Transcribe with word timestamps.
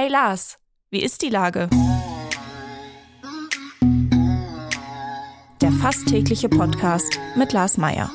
Hey 0.00 0.08
Lars, 0.08 0.58
wie 0.92 1.02
ist 1.02 1.22
die 1.22 1.28
Lage? 1.28 1.68
Der 5.60 5.72
fast 5.72 6.06
tägliche 6.06 6.48
Podcast 6.48 7.18
mit 7.34 7.52
Lars 7.52 7.78
Meier. 7.78 8.08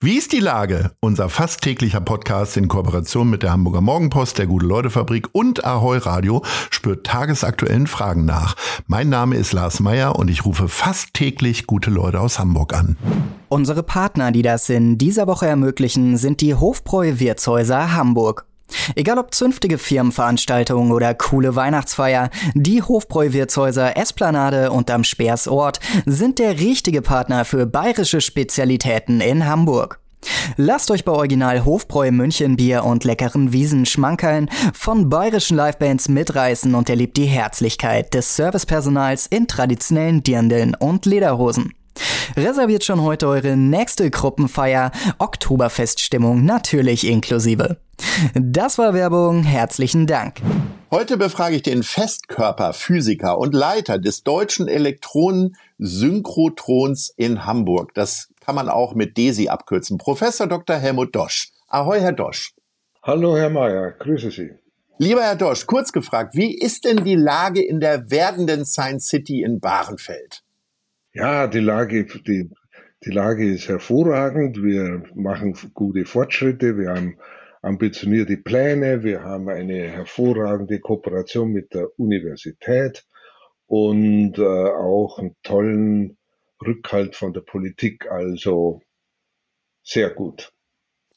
Wie 0.00 0.16
ist 0.16 0.32
die 0.32 0.40
Lage? 0.40 0.92
Unser 1.00 1.28
fast 1.28 1.60
täglicher 1.60 2.00
Podcast 2.00 2.56
in 2.56 2.68
Kooperation 2.68 3.28
mit 3.28 3.42
der 3.42 3.52
Hamburger 3.52 3.82
Morgenpost, 3.82 4.38
der 4.38 4.46
Gute-Leute-Fabrik 4.46 5.28
und 5.32 5.66
Ahoi 5.66 5.98
Radio 5.98 6.42
spürt 6.70 7.04
tagesaktuellen 7.04 7.88
Fragen 7.88 8.24
nach. 8.24 8.56
Mein 8.86 9.10
Name 9.10 9.36
ist 9.36 9.52
Lars 9.52 9.80
Meier 9.80 10.16
und 10.16 10.30
ich 10.30 10.46
rufe 10.46 10.66
fast 10.66 11.12
täglich 11.12 11.66
gute 11.66 11.90
Leute 11.90 12.20
aus 12.20 12.38
Hamburg 12.38 12.72
an. 12.72 12.96
Unsere 13.50 13.82
Partner, 13.82 14.32
die 14.32 14.40
das 14.40 14.70
in 14.70 14.96
dieser 14.96 15.26
Woche 15.26 15.46
ermöglichen, 15.46 16.16
sind 16.16 16.40
die 16.40 16.54
Hofbräu 16.54 17.18
Wirtshäuser 17.18 17.94
Hamburg. 17.94 18.46
Egal 18.94 19.18
ob 19.18 19.34
zünftige 19.34 19.78
Firmenveranstaltungen 19.78 20.92
oder 20.92 21.14
coole 21.14 21.56
Weihnachtsfeier, 21.56 22.30
die 22.54 22.82
Hofbräu-Wirtshäuser 22.82 23.96
Esplanade 23.96 24.70
und 24.70 24.90
am 24.90 25.04
Speersort 25.04 25.80
sind 26.06 26.38
der 26.38 26.58
richtige 26.58 27.02
Partner 27.02 27.44
für 27.44 27.66
bayerische 27.66 28.20
Spezialitäten 28.20 29.20
in 29.20 29.46
Hamburg. 29.46 30.00
Lasst 30.56 30.90
euch 30.90 31.04
bei 31.04 31.12
Original 31.12 31.64
Hofbräu 31.64 32.10
München 32.10 32.56
Bier 32.56 32.84
und 32.84 33.04
leckeren 33.04 33.52
Wiesen 33.52 33.86
schmankeln, 33.86 34.50
von 34.72 35.08
bayerischen 35.08 35.56
Livebands 35.56 36.08
mitreißen 36.08 36.74
und 36.74 36.90
erlebt 36.90 37.16
die 37.16 37.26
Herzlichkeit 37.26 38.14
des 38.14 38.34
Servicepersonals 38.36 39.26
in 39.26 39.46
traditionellen 39.46 40.22
Dirndeln 40.22 40.74
und 40.74 41.06
Lederhosen. 41.06 41.72
Reserviert 42.36 42.84
schon 42.84 43.02
heute 43.02 43.28
eure 43.28 43.56
nächste 43.56 44.10
Gruppenfeier, 44.10 44.90
Oktoberfeststimmung 45.18 46.44
natürlich 46.44 47.06
inklusive. 47.06 47.78
Das 48.34 48.78
war 48.78 48.94
Werbung, 48.94 49.42
herzlichen 49.42 50.06
Dank. 50.06 50.40
Heute 50.90 51.18
befrage 51.18 51.56
ich 51.56 51.62
den 51.62 51.82
Festkörperphysiker 51.82 53.36
und 53.38 53.52
Leiter 53.54 53.98
des 53.98 54.22
deutschen 54.22 54.68
Elektronensynchrotrons 54.68 57.12
in 57.16 57.44
Hamburg. 57.44 57.92
Das 57.94 58.28
kann 58.40 58.54
man 58.54 58.70
auch 58.70 58.94
mit 58.94 59.18
DESI 59.18 59.48
abkürzen. 59.48 59.98
Professor 59.98 60.46
Dr. 60.46 60.76
Helmut 60.76 61.14
Dosch. 61.14 61.50
Ahoi, 61.68 62.00
Herr 62.00 62.12
Dosch. 62.12 62.54
Hallo, 63.02 63.36
Herr 63.36 63.50
Mayer. 63.50 63.90
Grüße 63.98 64.30
Sie. 64.30 64.52
Lieber 64.96 65.22
Herr 65.22 65.36
Dosch, 65.36 65.66
kurz 65.66 65.92
gefragt, 65.92 66.34
wie 66.34 66.58
ist 66.58 66.84
denn 66.84 67.04
die 67.04 67.14
Lage 67.14 67.62
in 67.62 67.78
der 67.78 68.10
werdenden 68.10 68.64
Science 68.64 69.08
City 69.08 69.42
in 69.42 69.60
Bahrenfeld? 69.60 70.42
Ja, 71.18 71.48
die 71.48 71.58
Lage, 71.58 72.04
die, 72.04 72.48
die 73.04 73.10
Lage 73.10 73.52
ist 73.52 73.68
hervorragend. 73.68 74.62
Wir 74.62 75.02
machen 75.16 75.52
gute 75.74 76.04
Fortschritte. 76.04 76.78
Wir 76.78 76.90
haben 76.90 77.18
ambitionierte 77.60 78.36
Pläne. 78.36 79.02
Wir 79.02 79.24
haben 79.24 79.48
eine 79.48 79.88
hervorragende 79.88 80.78
Kooperation 80.78 81.50
mit 81.50 81.74
der 81.74 81.88
Universität 81.98 83.04
und 83.66 84.38
äh, 84.38 84.42
auch 84.44 85.18
einen 85.18 85.34
tollen 85.42 86.18
Rückhalt 86.64 87.16
von 87.16 87.32
der 87.32 87.40
Politik. 87.40 88.08
Also 88.08 88.80
sehr 89.82 90.10
gut. 90.10 90.52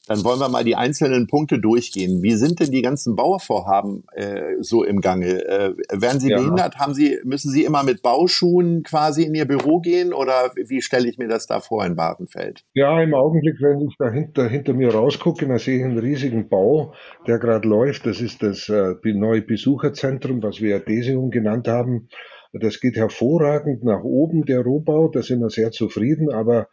Dann 0.08 0.24
wollen 0.24 0.40
wir 0.40 0.50
mal 0.50 0.64
die 0.64 0.76
einzelnen 0.76 1.28
Punkte 1.28 1.60
durchgehen. 1.60 2.24
Wie 2.24 2.34
sind 2.34 2.60
denn 2.60 2.72
die 2.72 2.82
ganzen 2.82 3.16
Bauvorhaben 3.16 4.04
äh, 4.14 4.56
so 4.60 4.84
im 4.84 5.00
Gange? 5.00 5.46
Äh, 5.46 5.74
werden 5.92 6.20
Sie 6.20 6.30
ja. 6.30 6.38
behindert? 6.38 6.78
Haben 6.78 6.96
Sie, 6.96 7.20
müssen 7.24 7.52
Sie 7.52 7.64
immer 7.64 7.84
mit 7.84 8.02
Bauschuhen 8.02 8.82
quasi 8.82 9.24
in 9.24 9.36
Ihr 9.36 9.46
Büro 9.46 9.80
gehen 9.80 10.12
oder 10.12 10.52
wie 10.56 10.82
stelle 10.82 11.08
ich 11.08 11.20
mir 11.20 11.28
das 11.28 11.46
da 11.46 11.60
vor 11.60 11.86
in 11.86 11.96
Badenfeld? 11.96 12.66
Ja, 12.74 13.00
im 13.02 13.14
Augenblick, 13.14 13.62
wenn 13.62 13.82
ich 13.82 13.96
da 14.00 14.10
hinter, 14.10 14.50
hinter 14.50 14.74
mir 14.74 14.92
rausgucke, 14.92 15.48
dann 15.48 15.60
sehe 15.60 15.78
ich 15.78 15.84
einen 15.84 16.00
riesigen 16.00 16.50
Bau, 16.50 16.94
der 17.28 17.38
gerade 17.38 17.68
läuft. 17.68 18.08
Das 18.08 18.22
ist 18.22 18.42
das 18.42 18.70
äh, 18.70 18.96
neue 19.06 19.44
Besucherzentrum, 19.44 20.42
was 20.42 20.62
wir 20.62 20.78
Adesium 20.78 21.30
genannt 21.30 21.68
haben. 21.68 22.10
Das 22.54 22.82
geht 22.82 22.98
hervorragend 22.98 23.84
nach 23.84 24.04
oben, 24.04 24.46
der 24.46 24.62
Rohbau. 24.62 25.10
Da 25.10 25.22
sind 25.22 25.42
wir 25.42 25.50
sehr 25.50 25.72
zufrieden, 25.72 26.32
aber 26.32 26.68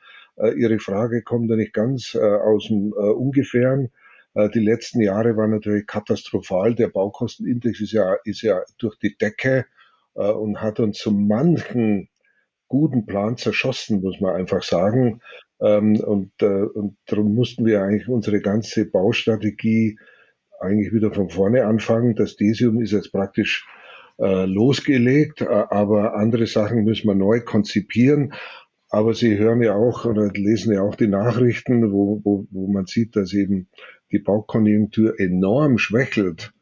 Ihre 0.56 0.78
Frage 0.78 1.22
kommt 1.22 1.50
ja 1.50 1.56
nicht 1.56 1.72
ganz 1.72 2.14
äh, 2.14 2.18
aus 2.18 2.68
dem 2.68 2.92
äh, 2.92 3.10
Ungefähren. 3.10 3.90
Die 4.54 4.60
letzten 4.60 5.00
Jahre 5.00 5.36
waren 5.36 5.50
natürlich 5.50 5.86
katastrophal. 5.86 6.76
Der 6.76 6.88
Baukostenindex 6.88 7.80
ist 7.80 7.90
ja, 7.90 8.14
ist 8.24 8.42
ja 8.42 8.62
durch 8.78 8.96
die 8.98 9.16
Decke 9.16 9.64
und 10.12 10.60
hat 10.60 10.78
uns 10.78 11.00
so 11.00 11.10
manchen 11.10 12.08
guten 12.68 13.04
Plan 13.04 13.36
zerschossen, 13.36 14.00
muss 14.00 14.20
man 14.20 14.36
einfach 14.36 14.62
sagen. 14.62 15.22
Ähm, 15.60 15.98
und, 15.98 16.40
und 16.40 16.98
darum 17.06 17.34
mussten 17.34 17.66
wir 17.66 17.82
eigentlich 17.82 18.06
unsere 18.06 18.40
ganze 18.40 18.84
Baustrategie 18.88 19.98
eigentlich 20.60 20.92
wieder 20.92 21.12
von 21.12 21.30
vorne 21.30 21.66
anfangen. 21.66 22.14
Das 22.14 22.36
Desium 22.36 22.80
ist 22.80 22.92
jetzt 22.92 23.10
praktisch 23.10 23.66
losgelegt, 24.18 25.42
aber 25.42 26.14
andere 26.14 26.46
Sachen 26.46 26.84
müssen 26.84 27.08
wir 27.08 27.14
neu 27.14 27.40
konzipieren. 27.40 28.34
Aber 28.90 29.14
Sie 29.14 29.36
hören 29.36 29.62
ja 29.62 29.74
auch 29.74 30.04
oder 30.04 30.28
lesen 30.32 30.72
ja 30.72 30.82
auch 30.82 30.94
die 30.94 31.08
Nachrichten, 31.08 31.92
wo, 31.92 32.20
wo, 32.24 32.46
wo 32.50 32.66
man 32.68 32.86
sieht, 32.86 33.16
dass 33.16 33.32
eben 33.34 33.68
die 34.10 34.18
Baukonjunktur 34.18 35.20
enorm 35.20 35.78
schwächelt. 35.78 36.52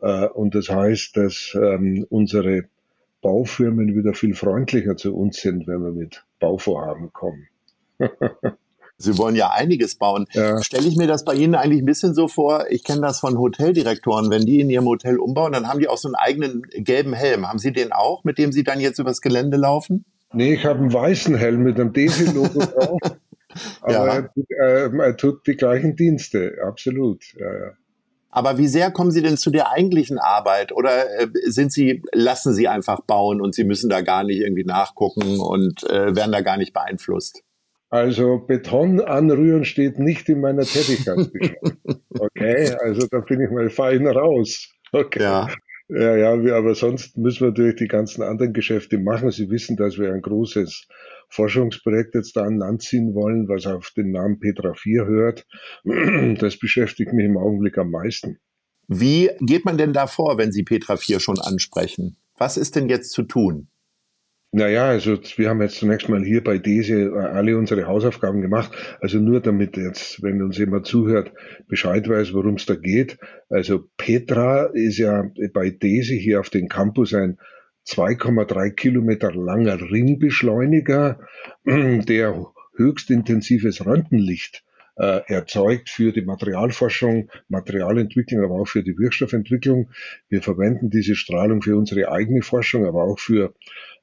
Äh, 0.00 0.28
und 0.28 0.54
das 0.54 0.70
heißt, 0.70 1.16
dass 1.16 1.54
ähm, 1.54 2.06
unsere 2.08 2.64
Baufirmen 3.20 3.94
wieder 3.94 4.14
viel 4.14 4.34
freundlicher 4.34 4.96
zu 4.96 5.14
uns 5.14 5.40
sind, 5.40 5.66
wenn 5.66 5.82
wir 5.82 5.92
mit 5.92 6.24
Bauvorhaben 6.38 7.12
kommen. 7.12 7.48
Sie 8.98 9.18
wollen 9.18 9.36
ja 9.36 9.50
einiges 9.50 9.96
bauen. 9.96 10.26
Ja. 10.32 10.62
Stelle 10.62 10.88
ich 10.88 10.96
mir 10.96 11.06
das 11.06 11.24
bei 11.24 11.34
Ihnen 11.34 11.54
eigentlich 11.54 11.82
ein 11.82 11.86
bisschen 11.86 12.14
so 12.14 12.28
vor, 12.28 12.64
ich 12.70 12.82
kenne 12.82 13.02
das 13.02 13.20
von 13.20 13.36
Hoteldirektoren, 13.36 14.30
wenn 14.30 14.46
die 14.46 14.60
in 14.60 14.70
ihrem 14.70 14.86
Hotel 14.86 15.18
umbauen, 15.18 15.52
dann 15.52 15.68
haben 15.68 15.80
die 15.80 15.88
auch 15.88 15.98
so 15.98 16.08
einen 16.08 16.14
eigenen 16.14 16.62
gelben 16.62 17.12
Helm. 17.12 17.46
Haben 17.46 17.58
Sie 17.58 17.72
den 17.72 17.92
auch, 17.92 18.24
mit 18.24 18.38
dem 18.38 18.52
Sie 18.52 18.64
dann 18.64 18.80
jetzt 18.80 18.98
übers 18.98 19.20
Gelände 19.20 19.58
laufen? 19.58 20.06
Nee, 20.36 20.52
ich 20.52 20.66
habe 20.66 20.80
einen 20.80 20.92
weißen 20.92 21.34
Helm 21.34 21.62
mit 21.62 21.80
einem 21.80 21.94
Desi-Logo 21.94 22.58
drauf. 22.66 23.00
Aber 23.80 23.92
ja. 23.92 24.14
er, 24.16 24.34
tut, 24.34 24.50
äh, 24.50 24.98
er, 24.98 25.16
tut 25.16 25.46
die 25.46 25.56
gleichen 25.56 25.96
Dienste, 25.96 26.58
absolut. 26.62 27.24
Ja, 27.38 27.52
ja. 27.52 27.72
Aber 28.28 28.58
wie 28.58 28.66
sehr 28.66 28.90
kommen 28.90 29.10
Sie 29.12 29.22
denn 29.22 29.38
zu 29.38 29.50
der 29.50 29.72
eigentlichen 29.72 30.18
Arbeit? 30.18 30.72
Oder 30.72 31.20
äh, 31.20 31.28
sind 31.46 31.72
Sie, 31.72 32.02
lassen 32.12 32.52
Sie 32.52 32.68
einfach 32.68 33.00
bauen 33.00 33.40
und 33.40 33.54
Sie 33.54 33.64
müssen 33.64 33.88
da 33.88 34.02
gar 34.02 34.24
nicht 34.24 34.40
irgendwie 34.40 34.64
nachgucken 34.64 35.40
und 35.40 35.84
äh, 35.84 36.14
werden 36.14 36.32
da 36.32 36.42
gar 36.42 36.58
nicht 36.58 36.74
beeinflusst? 36.74 37.42
Also 37.88 38.38
Beton 38.38 39.00
anrühren 39.00 39.64
steht 39.64 39.98
nicht 39.98 40.28
in 40.28 40.42
meiner 40.42 40.64
Tätigkeit. 40.64 41.16
okay, 42.18 42.76
also 42.82 43.06
da 43.10 43.20
bin 43.20 43.40
ich 43.40 43.50
mal 43.50 43.70
fein 43.70 44.06
raus. 44.06 44.68
Okay. 44.92 45.22
Ja. 45.22 45.48
Ja, 45.88 46.16
ja, 46.16 46.56
aber 46.56 46.74
sonst 46.74 47.16
müssen 47.16 47.40
wir 47.40 47.48
natürlich 47.48 47.76
die 47.76 47.86
ganzen 47.86 48.22
anderen 48.22 48.52
Geschäfte 48.52 48.98
machen. 48.98 49.30
Sie 49.30 49.50
wissen, 49.50 49.76
dass 49.76 49.98
wir 49.98 50.12
ein 50.12 50.20
großes 50.20 50.88
Forschungsprojekt 51.28 52.14
jetzt 52.14 52.36
da 52.36 52.42
an 52.42 52.58
Land 52.58 52.82
ziehen 52.82 53.14
wollen, 53.14 53.48
was 53.48 53.66
auf 53.66 53.92
den 53.96 54.10
Namen 54.10 54.40
Petra 54.40 54.74
4 54.74 55.06
hört. 55.06 55.46
Das 56.40 56.58
beschäftigt 56.58 57.12
mich 57.12 57.26
im 57.26 57.36
Augenblick 57.36 57.78
am 57.78 57.90
meisten. 57.90 58.38
Wie 58.88 59.30
geht 59.40 59.64
man 59.64 59.78
denn 59.78 59.92
da 59.92 60.06
vor, 60.06 60.38
wenn 60.38 60.52
Sie 60.52 60.64
Petra 60.64 60.96
4 60.96 61.20
schon 61.20 61.38
ansprechen? 61.38 62.16
Was 62.36 62.56
ist 62.56 62.76
denn 62.76 62.88
jetzt 62.88 63.12
zu 63.12 63.22
tun? 63.22 63.68
Naja, 64.56 64.88
also 64.88 65.18
wir 65.36 65.50
haben 65.50 65.60
jetzt 65.60 65.76
zunächst 65.76 66.08
mal 66.08 66.24
hier 66.24 66.42
bei 66.42 66.56
DESE 66.56 66.94
äh, 66.94 67.18
alle 67.18 67.58
unsere 67.58 67.86
Hausaufgaben 67.86 68.40
gemacht. 68.40 68.72
Also 69.02 69.18
nur 69.18 69.42
damit 69.42 69.76
jetzt, 69.76 70.22
wenn 70.22 70.40
uns 70.40 70.56
jemand 70.56 70.86
zuhört, 70.86 71.30
Bescheid 71.68 72.08
weiß, 72.08 72.32
worum 72.32 72.54
es 72.54 72.64
da 72.64 72.74
geht. 72.74 73.18
Also 73.50 73.84
Petra 73.98 74.70
ist 74.72 74.96
ja 74.96 75.30
bei 75.52 75.68
DESE 75.68 76.14
hier 76.14 76.40
auf 76.40 76.48
dem 76.48 76.68
Campus 76.68 77.12
ein 77.12 77.36
2,3 77.86 78.70
Kilometer 78.70 79.30
langer 79.30 79.78
Ringbeschleuniger, 79.78 81.20
der 81.66 82.46
höchst 82.76 83.10
intensives 83.10 83.84
Röntgenlicht 83.84 84.64
äh, 84.96 85.20
erzeugt 85.26 85.90
für 85.90 86.12
die 86.12 86.22
Materialforschung, 86.22 87.30
Materialentwicklung, 87.48 88.44
aber 88.44 88.54
auch 88.54 88.68
für 88.68 88.82
die 88.82 88.98
Wirkstoffentwicklung. 88.98 89.90
Wir 90.28 90.42
verwenden 90.42 90.90
diese 90.90 91.14
Strahlung 91.14 91.62
für 91.62 91.76
unsere 91.76 92.10
eigene 92.10 92.42
Forschung, 92.42 92.86
aber 92.86 93.04
auch 93.04 93.18
für 93.18 93.54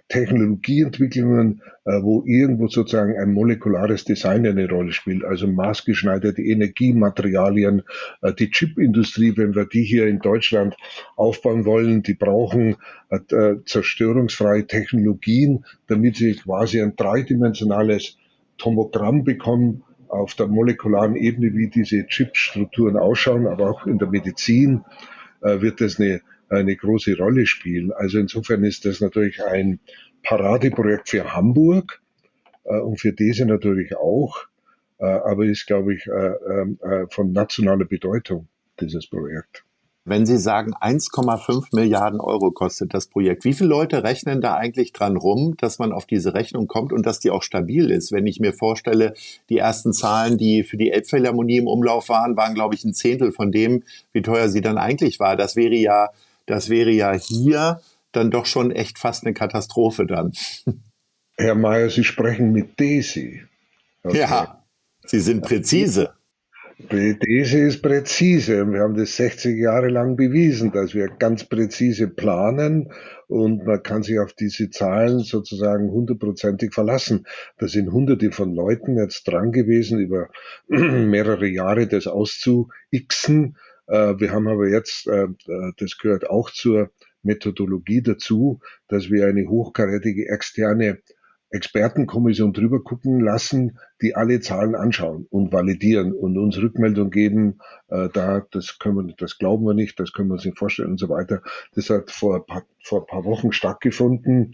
Technologieentwicklungen, 0.09 1.61
äh, 1.85 2.01
wo 2.01 2.23
irgendwo 2.25 2.67
sozusagen 2.67 3.17
ein 3.17 3.31
molekulares 3.31 4.03
Design 4.03 4.45
eine 4.45 4.67
Rolle 4.67 4.91
spielt, 4.91 5.23
also 5.23 5.47
maßgeschneiderte 5.47 6.41
Energiematerialien, 6.41 7.83
äh, 8.23 8.33
die 8.33 8.49
Chipindustrie, 8.49 9.37
wenn 9.37 9.53
wir 9.53 9.65
die 9.65 9.83
hier 9.83 10.07
in 10.07 10.19
Deutschland 10.19 10.75
aufbauen 11.15 11.63
wollen, 11.65 12.01
die 12.01 12.15
brauchen 12.15 12.77
äh, 13.09 13.55
zerstörungsfreie 13.65 14.65
Technologien, 14.65 15.63
damit 15.87 16.17
sie 16.17 16.33
quasi 16.33 16.81
ein 16.81 16.95
dreidimensionales 16.95 18.17
Tomogramm 18.57 19.23
bekommen 19.23 19.83
auf 20.07 20.33
der 20.33 20.47
molekularen 20.47 21.15
Ebene, 21.15 21.53
wie 21.53 21.69
diese 21.69 22.07
Chipstrukturen 22.07 22.97
ausschauen, 22.97 23.45
aber 23.45 23.69
auch 23.69 23.85
in 23.85 23.99
der 23.99 24.09
Medizin 24.09 24.81
wird 25.41 25.79
das 25.79 25.99
eine 25.99 26.19
eine 26.49 26.75
große 26.75 27.17
Rolle 27.17 27.45
spielen. 27.45 27.91
Also 27.91 28.19
insofern 28.19 28.63
ist 28.63 28.85
das 28.85 29.01
natürlich 29.01 29.43
ein 29.43 29.79
Paradeprojekt 30.23 31.09
für 31.09 31.33
Hamburg 31.33 32.01
äh, 32.65 32.79
und 32.79 32.99
für 32.99 33.13
diese 33.13 33.45
natürlich 33.45 33.95
auch, 33.95 34.45
äh, 34.99 35.05
aber 35.05 35.45
ist, 35.45 35.65
glaube 35.67 35.93
ich, 35.95 36.07
äh, 36.07 36.11
äh, 36.11 37.07
von 37.09 37.31
nationaler 37.31 37.85
Bedeutung, 37.85 38.47
dieses 38.79 39.07
Projekt. 39.07 39.63
Wenn 40.05 40.25
Sie 40.25 40.37
sagen, 40.37 40.73
1,5 40.73 41.67
Milliarden 41.75 42.19
Euro 42.19 42.49
kostet 42.49 42.95
das 42.95 43.05
Projekt, 43.05 43.43
wie 43.43 43.53
viele 43.53 43.69
Leute 43.69 44.03
rechnen 44.03 44.41
da 44.41 44.55
eigentlich 44.55 44.91
dran 44.91 45.17
rum, 45.17 45.55
dass 45.57 45.77
man 45.77 45.91
auf 45.91 46.07
diese 46.07 46.33
Rechnung 46.33 46.65
kommt 46.65 46.91
und 46.91 47.05
dass 47.05 47.19
die 47.19 47.29
auch 47.29 47.43
stabil 47.43 47.91
ist? 47.91 48.11
Wenn 48.11 48.25
ich 48.25 48.39
mir 48.39 48.53
vorstelle, 48.53 49.13
die 49.49 49.57
ersten 49.57 49.93
Zahlen, 49.93 50.39
die 50.39 50.63
für 50.63 50.77
die 50.77 50.89
Elbphilharmonie 50.89 51.57
im 51.57 51.67
Umlauf 51.67 52.09
waren, 52.09 52.35
waren, 52.37 52.55
glaube 52.55 52.73
ich, 52.73 52.83
ein 52.85 52.95
Zehntel 52.95 53.31
von 53.31 53.51
dem, 53.51 53.83
wie 54.11 54.23
teuer 54.23 54.49
sie 54.49 54.61
dann 54.61 54.79
eigentlich 54.79 55.19
war. 55.19 55.35
Das 55.35 55.55
wäre 55.55 55.75
ja 55.75 56.09
das 56.49 56.69
wäre 56.69 56.89
ja 56.89 57.13
hier 57.13 57.79
dann 58.11 58.31
doch 58.31 58.47
schon 58.47 58.71
echt 58.71 58.97
fast 58.97 59.23
eine 59.23 59.35
Katastrophe 59.35 60.07
dann. 60.07 60.33
Herr 61.37 61.55
Mayer, 61.55 61.89
Sie 61.89 62.03
sprechen 62.03 62.51
mit 62.51 62.79
Desi. 62.79 63.43
Okay. 64.03 64.19
Ja, 64.19 64.63
Sie 65.05 65.19
sind 65.19 65.43
präzise. 65.43 66.13
Desi 66.79 67.59
ist 67.59 67.81
präzise. 67.81 68.65
Wir 68.71 68.81
haben 68.81 68.95
das 68.95 69.15
60 69.17 69.59
Jahre 69.59 69.89
lang 69.89 70.15
bewiesen, 70.15 70.71
dass 70.71 70.95
wir 70.95 71.07
ganz 71.07 71.43
präzise 71.43 72.07
planen 72.07 72.91
und 73.27 73.65
man 73.65 73.83
kann 73.83 74.01
sich 74.01 74.17
auf 74.17 74.33
diese 74.33 74.71
Zahlen 74.71 75.19
sozusagen 75.19 75.91
hundertprozentig 75.91 76.73
verlassen. 76.73 77.27
Da 77.59 77.67
sind 77.67 77.91
hunderte 77.91 78.31
von 78.31 78.55
Leuten 78.55 78.97
jetzt 78.97 79.27
dran 79.27 79.51
gewesen, 79.51 79.99
über 79.99 80.29
mehrere 80.67 81.47
Jahre 81.47 81.87
das 81.87 82.07
auszuixen 82.07 83.55
wir 83.89 84.31
haben 84.31 84.47
aber 84.47 84.67
jetzt, 84.67 85.07
äh, 85.07 85.23
äh, 85.23 85.71
das 85.77 85.97
gehört 85.97 86.29
auch 86.29 86.49
zur 86.51 86.91
Methodologie 87.23 88.01
dazu, 88.01 88.59
dass 88.87 89.09
wir 89.09 89.27
eine 89.27 89.47
hochkarätige 89.47 90.29
externe 90.29 90.99
Expertenkommission 91.51 92.53
drüber 92.53 92.83
gucken 92.83 93.19
lassen, 93.19 93.79
die 94.01 94.15
alle 94.15 94.39
Zahlen 94.39 94.75
anschauen 94.75 95.25
und 95.31 95.51
validieren 95.51 96.13
und 96.13 96.37
uns 96.37 96.57
Rückmeldung 96.57 97.09
geben, 97.09 97.59
äh, 97.87 98.07
da, 98.13 98.45
das 98.51 98.77
können 98.77 99.07
wir, 99.07 99.15
das 99.17 99.39
glauben 99.39 99.65
wir 99.65 99.73
nicht, 99.73 99.99
das 99.99 100.13
können 100.13 100.29
wir 100.29 100.33
uns 100.35 100.45
nicht 100.45 100.59
vorstellen 100.59 100.91
und 100.91 100.99
so 100.99 101.09
weiter. 101.09 101.41
Das 101.73 101.89
hat 101.89 102.11
vor 102.11 102.45
paar, 102.45 102.65
vor 102.83 103.01
ein 103.01 103.07
paar 103.07 103.25
Wochen 103.25 103.51
stattgefunden 103.51 104.53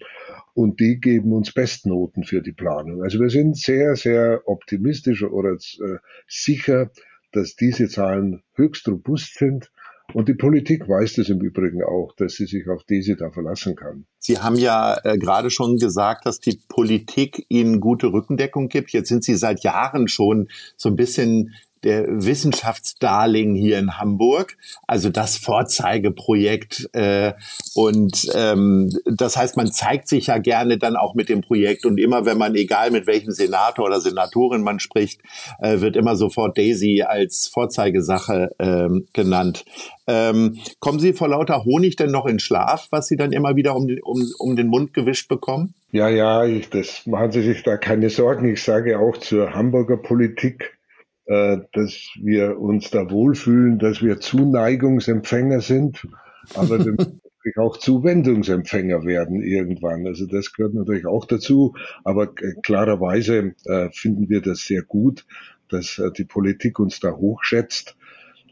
und 0.53 0.79
die 0.79 0.99
geben 1.01 1.33
uns 1.33 1.51
Bestnoten 1.51 2.23
für 2.23 2.41
die 2.41 2.53
Planung. 2.53 3.03
Also 3.03 3.19
wir 3.19 3.29
sind 3.29 3.57
sehr, 3.57 3.97
sehr 3.97 4.43
optimistisch 4.45 5.23
oder 5.23 5.51
äh, 5.51 5.97
sicher, 6.27 6.91
dass 7.35 7.55
diese 7.55 7.87
Zahlen 7.87 8.41
höchst 8.55 8.87
robust 8.87 9.37
sind. 9.37 9.71
Und 10.13 10.29
die 10.29 10.35
Politik 10.35 10.87
weiß 10.87 11.15
das 11.15 11.29
im 11.29 11.41
Übrigen 11.41 11.83
auch, 11.83 12.13
dass 12.15 12.33
sie 12.35 12.45
sich 12.45 12.69
auf 12.69 12.83
diese 12.83 13.15
da 13.15 13.31
verlassen 13.31 13.75
kann. 13.75 14.05
Sie 14.19 14.37
haben 14.37 14.55
ja 14.55 14.97
äh, 15.03 15.17
gerade 15.17 15.49
schon 15.49 15.77
gesagt, 15.77 16.27
dass 16.27 16.39
die 16.39 16.59
Politik 16.69 17.45
Ihnen 17.49 17.79
gute 17.79 18.07
Rückendeckung 18.13 18.69
gibt. 18.69 18.91
Jetzt 18.91 19.09
sind 19.09 19.23
Sie 19.23 19.35
seit 19.35 19.63
Jahren 19.63 20.07
schon 20.07 20.47
so 20.77 20.89
ein 20.89 20.95
bisschen 20.95 21.55
der 21.85 22.05
Wissenschaftsdarling 22.07 23.55
hier 23.55 23.79
in 23.79 23.97
Hamburg, 23.97 24.57
also 24.87 25.09
das 25.09 25.37
Vorzeigeprojekt. 25.37 26.89
Äh, 26.93 27.33
und 27.75 28.27
ähm, 28.33 28.91
das 29.05 29.37
heißt, 29.37 29.55
man 29.55 29.71
zeigt 29.71 30.07
sich 30.07 30.27
ja 30.27 30.39
gerne 30.39 30.77
dann 30.77 30.95
auch 30.97 31.13
mit 31.13 31.29
dem 31.29 31.41
Projekt. 31.41 31.85
Und 31.85 31.99
immer, 31.99 32.25
wenn 32.25 32.37
man, 32.37 32.55
egal 32.55 32.91
mit 32.91 33.07
welchem 33.07 33.31
Senator 33.31 33.85
oder 33.85 34.01
Senatorin 34.01 34.63
man 34.63 34.79
spricht, 34.79 35.21
äh, 35.59 35.79
wird 35.79 35.95
immer 35.95 36.15
sofort 36.15 36.57
Daisy 36.57 37.03
als 37.03 37.47
Vorzeigesache 37.47 38.49
ähm, 38.59 39.07
genannt. 39.13 39.63
Ähm, 40.07 40.57
kommen 40.79 40.99
Sie 40.99 41.13
vor 41.13 41.27
lauter 41.27 41.65
Honig 41.65 41.95
denn 41.95 42.11
noch 42.11 42.25
in 42.25 42.39
Schlaf, 42.39 42.87
was 42.91 43.07
Sie 43.07 43.15
dann 43.15 43.31
immer 43.31 43.55
wieder 43.55 43.75
um, 43.75 43.87
um, 44.03 44.25
um 44.39 44.55
den 44.55 44.67
Mund 44.67 44.93
gewischt 44.93 45.29
bekommen? 45.29 45.73
Ja, 45.91 46.09
ja, 46.09 46.45
ich, 46.45 46.69
das 46.69 47.05
machen 47.05 47.31
Sie 47.31 47.41
sich 47.41 47.63
da 47.63 47.77
keine 47.77 48.09
Sorgen. 48.09 48.51
Ich 48.51 48.63
sage 48.63 48.99
auch 48.99 49.17
zur 49.17 49.53
Hamburger 49.53 49.97
Politik, 49.97 50.63
äh, 50.63 50.84
dass 51.27 52.09
wir 52.21 52.59
uns 52.59 52.91
da 52.91 53.09
wohlfühlen, 53.09 53.79
dass 53.79 54.03
wir 54.03 54.19
Zuneigungsempfänger 54.19 55.61
sind, 55.61 56.07
aber 56.53 56.77
natürlich 57.45 57.57
auch 57.57 57.77
Zuwendungsempfänger 57.77 59.05
werden 59.05 59.41
irgendwann. 59.41 60.07
Also 60.07 60.25
das 60.25 60.53
gehört 60.53 60.73
natürlich 60.73 61.05
auch 61.05 61.25
dazu. 61.25 61.75
Aber 62.03 62.33
klarerweise 62.33 63.53
äh, 63.65 63.89
finden 63.91 64.29
wir 64.29 64.41
das 64.41 64.61
sehr 64.61 64.81
gut, 64.81 65.25
dass 65.69 65.99
äh, 65.99 66.11
die 66.11 66.25
Politik 66.25 66.79
uns 66.79 66.99
da 66.99 67.11
hochschätzt. 67.11 67.95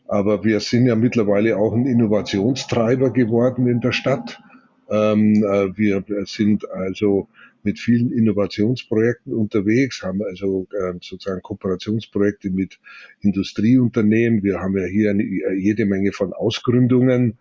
Aber 0.08 0.44
wir 0.44 0.60
sind 0.60 0.86
ja 0.86 0.96
mittlerweile 0.96 1.58
auch 1.58 1.74
ein 1.74 1.86
Innovationstreiber 1.86 3.12
geworden 3.12 3.68
in 3.68 3.80
der 3.80 3.94
Stadt. 3.94 4.42
Ähm, 4.94 5.44
äh, 5.44 5.75
wir 5.75 6.04
sind 6.25 6.69
also 6.69 7.28
mit 7.63 7.80
vielen 7.80 8.12
Innovationsprojekten 8.12 9.34
unterwegs, 9.34 10.04
haben 10.04 10.22
also 10.22 10.68
äh, 10.72 10.94
sozusagen 11.01 11.42
Kooperationsprojekte 11.42 12.51
mit 12.51 12.80
Industrieunternehmen. 13.22 14.44
Wir 14.44 14.60
haben 14.60 14.78
ja 14.78 14.86
hier 14.86 15.16
jede 15.57 15.86
Menge 15.86 16.12
von 16.12 16.34
Ausgründungen. 16.34 17.40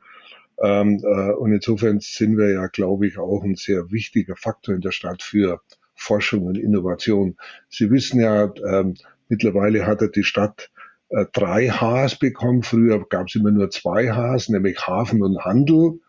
Ähm, 0.62 1.02
äh, 1.04 1.32
und 1.32 1.52
insofern 1.52 2.00
sind 2.00 2.38
wir 2.38 2.52
ja, 2.52 2.68
glaube 2.68 3.06
ich, 3.06 3.18
auch 3.18 3.42
ein 3.42 3.56
sehr 3.56 3.90
wichtiger 3.90 4.36
Faktor 4.36 4.74
in 4.74 4.80
der 4.80 4.92
Stadt 4.92 5.22
für 5.22 5.60
Forschung 5.94 6.46
und 6.46 6.56
Innovation. 6.56 7.36
Sie 7.68 7.90
wissen 7.90 8.20
ja, 8.20 8.50
ähm, 8.66 8.94
mittlerweile 9.28 9.86
hat 9.86 10.00
die 10.16 10.24
Stadt 10.24 10.70
drei 11.34 11.68
Hs 11.68 12.18
bekommen. 12.18 12.62
Früher 12.62 13.06
gab 13.06 13.28
es 13.28 13.34
immer 13.34 13.50
nur 13.50 13.68
zwei 13.68 14.10
Hs, 14.10 14.48
nämlich 14.48 14.86
Hafen 14.86 15.22
und 15.22 15.44
Handel. 15.44 16.00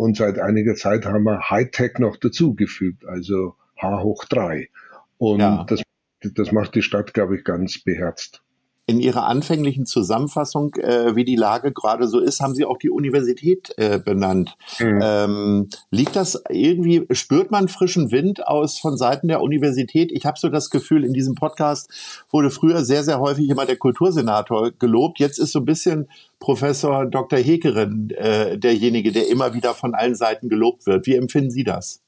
Und 0.00 0.16
seit 0.16 0.38
einiger 0.38 0.76
Zeit 0.76 1.04
haben 1.04 1.24
wir 1.24 1.50
Hightech 1.50 1.98
noch 1.98 2.16
dazugefügt, 2.16 3.04
also 3.04 3.54
H 3.76 4.02
hoch 4.02 4.24
drei. 4.24 4.70
Und 5.18 5.40
ja. 5.40 5.66
das, 5.68 5.82
das 6.22 6.52
macht 6.52 6.74
die 6.74 6.80
Stadt, 6.80 7.12
glaube 7.12 7.36
ich, 7.36 7.44
ganz 7.44 7.84
beherzt. 7.84 8.42
In 8.90 8.98
Ihrer 8.98 9.24
anfänglichen 9.24 9.86
Zusammenfassung, 9.86 10.74
äh, 10.74 11.14
wie 11.14 11.24
die 11.24 11.36
Lage 11.36 11.70
gerade 11.70 12.08
so 12.08 12.18
ist, 12.18 12.40
haben 12.40 12.56
Sie 12.56 12.64
auch 12.64 12.76
die 12.76 12.90
Universität 12.90 13.72
äh, 13.76 14.00
benannt. 14.00 14.56
Mhm. 14.80 15.00
Ähm, 15.00 15.68
liegt 15.92 16.16
das 16.16 16.42
irgendwie, 16.48 17.06
spürt 17.12 17.52
man 17.52 17.68
frischen 17.68 18.10
Wind 18.10 18.44
aus 18.48 18.80
von 18.80 18.96
Seiten 18.96 19.28
der 19.28 19.42
Universität? 19.42 20.10
Ich 20.10 20.26
habe 20.26 20.40
so 20.40 20.48
das 20.48 20.70
Gefühl, 20.70 21.04
in 21.04 21.12
diesem 21.12 21.36
Podcast 21.36 21.88
wurde 22.30 22.50
früher 22.50 22.84
sehr, 22.84 23.04
sehr 23.04 23.20
häufig 23.20 23.48
immer 23.48 23.64
der 23.64 23.76
Kultursenator 23.76 24.72
gelobt. 24.72 25.20
Jetzt 25.20 25.38
ist 25.38 25.52
so 25.52 25.60
ein 25.60 25.66
bisschen 25.66 26.08
Professor 26.40 27.06
Dr. 27.06 27.38
Hekerin 27.38 28.10
äh, 28.10 28.58
derjenige, 28.58 29.12
der 29.12 29.28
immer 29.28 29.54
wieder 29.54 29.74
von 29.74 29.94
allen 29.94 30.16
Seiten 30.16 30.48
gelobt 30.48 30.86
wird. 30.86 31.06
Wie 31.06 31.14
empfinden 31.14 31.52
Sie 31.52 31.62
das? 31.62 32.02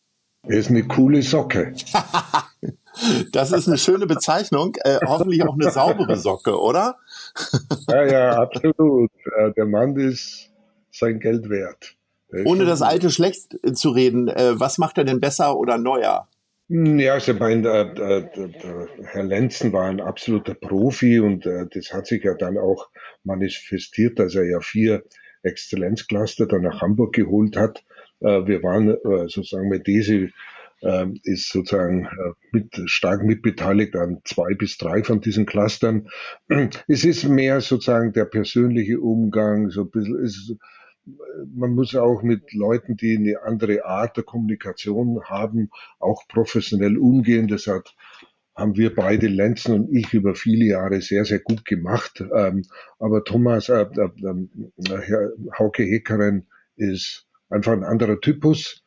Er 0.45 0.59
ist 0.59 0.71
eine 0.71 0.83
coole 0.89 1.23
Socke. 1.23 1.75
Das 3.33 3.53
ist 3.53 3.69
eine 3.69 3.79
schöne 3.79 4.07
Bezeichnung. 4.07 4.77
Äh, 4.85 4.99
hoffentlich 5.07 5.43
auch 5.45 5.55
eine 5.55 5.71
saubere 5.71 6.17
Socke, 6.17 6.61
oder? 6.61 6.97
ja, 7.89 8.05
ja, 8.05 8.31
absolut. 8.39 9.11
Äh, 9.37 9.53
der 9.57 9.67
Mann 9.67 9.97
ist 9.97 10.51
sein 10.91 11.21
Geld 11.21 11.49
wert. 11.49 11.97
Ohne 12.45 12.65
das 12.65 12.81
alte 12.81 13.11
schlecht 13.11 13.59
zu 13.75 13.91
reden, 13.91 14.29
äh, 14.29 14.59
was 14.59 14.79
macht 14.79 14.97
er 14.99 15.05
denn 15.05 15.21
besser 15.21 15.57
oder 15.59 15.77
neuer? 15.77 16.29
Hm, 16.69 16.99
ja, 16.99 17.15
also 17.15 17.35
mein, 17.35 17.65
äh, 17.67 17.83
äh, 17.83 18.29
Herr 19.05 19.25
Lenzen 19.25 19.73
war 19.75 19.85
ein 19.85 20.01
absoluter 20.01 20.55
Profi 20.55 21.21
und 21.21 21.45
äh, 21.45 21.67
das 21.71 21.93
hat 21.93 22.07
sich 22.07 22.25
ja 22.25 22.35
dann 22.35 22.57
auch 22.57 22.89
manifestiert, 23.25 24.19
dass 24.19 24.35
er 24.35 24.45
ja 24.45 24.61
vier 24.61 25.03
Exzellenzcluster 25.43 26.47
dann 26.47 26.63
nach 26.63 26.81
Hamburg 26.81 27.15
geholt 27.15 27.57
hat. 27.57 27.85
Äh, 28.21 28.47
wir 28.47 28.63
waren 28.63 28.89
äh, 28.89 29.29
sozusagen 29.29 29.69
mit 29.69 29.87
diese 29.87 30.31
ist 31.23 31.51
sozusagen 31.53 32.07
äh, 32.07 32.33
mit, 32.53 32.75
stark 32.87 33.23
mitbeteiligt 33.23 33.95
an 33.97 34.21
zwei 34.25 34.55
bis 34.55 34.79
drei 34.79 35.03
von 35.05 35.21
diesen 35.21 35.47
Clustern. 35.47 36.09
Es 36.89 37.05
ist 37.05 37.25
mehr 37.25 37.61
sozusagen 37.61 38.13
der 38.13 38.25
persönliche 38.25 39.01
Umgang, 39.01 39.71
so 39.71 39.83
ein 39.83 39.91
bisschen, 39.91 40.19
ist, 40.25 40.57
man 41.55 41.75
muss 41.75 41.95
auch 41.95 42.23
mit 42.23 42.53
Leuten, 42.53 42.97
die 42.97 43.17
eine 43.17 43.43
andere 43.43 43.85
Art 43.85 44.17
der 44.17 44.25
Kommunikation 44.25 45.23
haben, 45.25 45.71
auch 45.99 46.27
professionell 46.29 46.97
umgehen. 46.97 47.49
Das 47.49 47.67
hat 47.67 47.95
haben 48.55 48.77
wir 48.77 48.95
beide, 48.95 49.29
Lenzen 49.29 49.75
und 49.75 49.97
ich, 49.97 50.13
über 50.13 50.35
viele 50.35 50.67
Jahre 50.67 51.01
sehr, 51.01 51.25
sehr 51.25 51.39
gut 51.39 51.65
gemacht. 51.65 52.23
Ähm, 52.37 52.65
aber 52.99 53.25
Thomas, 53.25 53.69
äh, 53.69 53.83
äh, 53.83 54.93
äh, 54.93 55.29
Hauke 55.59 55.83
Hekeren 55.85 56.47
ist 56.77 57.27
einfach 57.49 57.73
ein 57.73 57.85
anderer 57.85 58.21
Typus, 58.21 58.82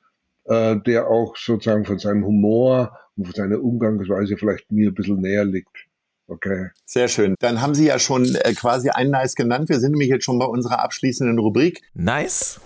äh, 0.45 0.77
der 0.85 1.07
auch 1.07 1.35
sozusagen 1.37 1.85
von 1.85 1.99
seinem 1.99 2.25
Humor 2.25 2.97
und 3.15 3.25
von 3.25 3.33
seiner 3.33 3.61
Umgangsweise 3.61 4.37
vielleicht 4.37 4.71
mir 4.71 4.89
ein 4.89 4.95
bisschen 4.95 5.21
näher 5.21 5.45
liegt. 5.45 5.87
Okay. 6.27 6.69
Sehr 6.85 7.07
schön. 7.07 7.35
Dann 7.39 7.61
haben 7.61 7.75
Sie 7.75 7.85
ja 7.85 7.99
schon 7.99 8.25
äh, 8.35 8.53
quasi 8.53 8.89
ein 8.89 9.11
Nice 9.11 9.35
genannt. 9.35 9.69
Wir 9.69 9.79
sind 9.79 9.91
nämlich 9.91 10.09
jetzt 10.09 10.25
schon 10.25 10.39
bei 10.39 10.45
unserer 10.45 10.83
abschließenden 10.83 11.37
Rubrik. 11.37 11.81
Nice 11.93 12.59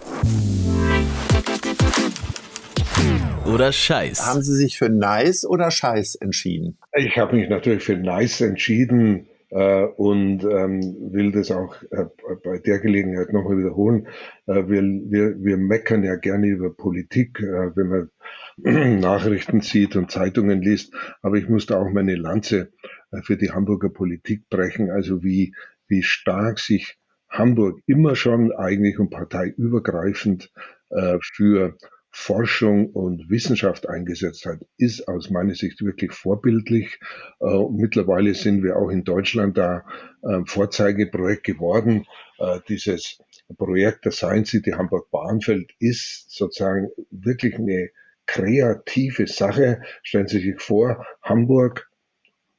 oder 3.49 3.71
Scheiß? 3.71 4.27
Haben 4.27 4.41
Sie 4.43 4.55
sich 4.55 4.77
für 4.77 4.89
Nice 4.89 5.45
oder 5.45 5.71
Scheiß 5.71 6.15
entschieden? 6.15 6.77
Ich 6.95 7.17
habe 7.17 7.35
mich 7.35 7.49
natürlich 7.49 7.83
für 7.83 7.97
Nice 7.97 8.41
entschieden 8.41 9.27
und 9.51 10.43
ähm, 10.43 10.81
will 11.11 11.31
das 11.31 11.49
auch 11.49 11.75
äh, 11.89 12.05
bei 12.43 12.59
der 12.59 12.79
Gelegenheit 12.79 13.33
nochmal 13.33 13.57
wiederholen. 13.57 14.07
Äh, 14.45 14.67
wir, 14.67 14.83
wir, 14.83 15.43
wir 15.43 15.57
meckern 15.57 16.03
ja 16.03 16.15
gerne 16.15 16.47
über 16.47 16.71
Politik, 16.71 17.39
äh, 17.39 17.75
wenn 17.75 17.87
man 17.87 18.99
Nachrichten 18.99 19.61
sieht 19.61 19.95
und 19.95 20.11
Zeitungen 20.11 20.61
liest, 20.61 20.93
aber 21.21 21.37
ich 21.37 21.49
muss 21.49 21.65
da 21.65 21.79
auch 21.79 21.89
meine 21.89 22.15
Lanze 22.15 22.71
äh, 23.11 23.21
für 23.23 23.37
die 23.37 23.51
Hamburger 23.51 23.89
Politik 23.89 24.49
brechen, 24.49 24.91
also 24.91 25.23
wie, 25.23 25.55
wie 25.87 26.03
stark 26.03 26.59
sich 26.59 26.97
Hamburg 27.29 27.79
immer 27.85 28.15
schon 28.15 28.51
eigentlich 28.51 28.99
und 28.99 29.09
parteiübergreifend 29.09 30.51
äh, 30.89 31.17
für 31.21 31.77
Forschung 32.11 32.89
und 32.91 33.29
Wissenschaft 33.29 33.87
eingesetzt 33.87 34.45
hat, 34.45 34.59
ist 34.77 35.07
aus 35.07 35.29
meiner 35.29 35.53
Sicht 35.53 35.81
wirklich 35.83 36.11
vorbildlich. 36.11 36.99
Äh, 37.39 37.63
mittlerweile 37.71 38.33
sind 38.33 38.63
wir 38.63 38.77
auch 38.77 38.89
in 38.89 39.03
Deutschland 39.03 39.57
da 39.57 39.85
äh, 40.23 40.39
Vorzeigeprojekt 40.45 41.43
geworden. 41.43 42.05
Äh, 42.39 42.59
dieses 42.67 43.19
Projekt 43.57 44.05
der 44.05 44.11
Science 44.11 44.49
City 44.49 44.71
Hamburg-Bahnfeld 44.71 45.71
ist 45.79 46.31
sozusagen 46.31 46.89
wirklich 47.11 47.55
eine 47.55 47.89
kreative 48.25 49.27
Sache. 49.27 49.81
Stellen 50.03 50.27
Sie 50.27 50.39
sich 50.39 50.61
vor, 50.61 51.05
Hamburg 51.21 51.89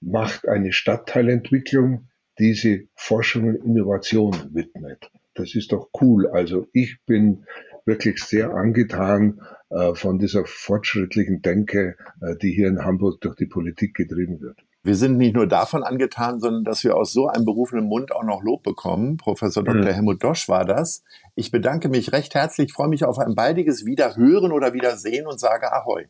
macht 0.00 0.48
eine 0.48 0.72
Stadtteilentwicklung, 0.72 2.08
die 2.38 2.54
sie 2.54 2.88
Forschung 2.94 3.48
und 3.48 3.64
Innovation 3.64 4.34
widmet. 4.54 5.10
Das 5.34 5.54
ist 5.54 5.72
doch 5.72 5.90
cool. 6.00 6.26
Also 6.28 6.66
ich 6.72 6.98
bin 7.06 7.44
wirklich 7.86 8.22
sehr 8.22 8.54
angetan 8.54 9.40
äh, 9.70 9.94
von 9.94 10.18
dieser 10.18 10.44
fortschrittlichen 10.44 11.42
Denke, 11.42 11.96
äh, 12.20 12.36
die 12.36 12.52
hier 12.52 12.68
in 12.68 12.84
Hamburg 12.84 13.20
durch 13.20 13.36
die 13.36 13.46
Politik 13.46 13.94
getrieben 13.94 14.40
wird. 14.40 14.58
Wir 14.82 14.94
sind 14.94 15.18
nicht 15.18 15.34
nur 15.34 15.46
davon 15.46 15.82
angetan, 15.82 16.40
sondern 16.40 16.64
dass 16.64 16.84
wir 16.84 16.96
aus 16.96 17.12
so 17.12 17.26
einem 17.26 17.44
berufenen 17.44 17.84
Mund 17.84 18.12
auch 18.12 18.24
noch 18.24 18.42
Lob 18.42 18.62
bekommen. 18.62 19.18
Professor 19.18 19.62
Dr. 19.62 19.82
Mhm. 19.82 19.88
Helmut 19.88 20.24
Dosch 20.24 20.48
war 20.48 20.64
das. 20.64 21.04
Ich 21.34 21.50
bedanke 21.50 21.90
mich 21.90 22.12
recht 22.12 22.34
herzlich, 22.34 22.72
freue 22.72 22.88
mich 22.88 23.04
auf 23.04 23.18
ein 23.18 23.34
baldiges 23.34 23.84
Wiederhören 23.84 24.52
oder 24.52 24.72
Wiedersehen 24.72 25.26
und 25.26 25.38
sage 25.38 25.70
Ahoi. 25.70 26.06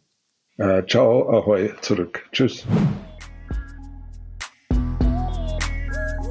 Äh, 0.56 0.86
ciao, 0.86 1.28
Ahoi, 1.28 1.70
zurück. 1.80 2.28
Tschüss. 2.30 2.64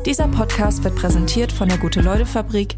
Dieser 0.05 0.29
Podcast 0.29 0.84
wird 0.86 0.96
präsentiert 0.96 1.51
von 1.51 1.67
der 1.67 1.77
Gute-Leute-Fabrik, 1.77 2.77